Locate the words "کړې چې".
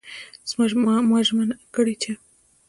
1.75-2.11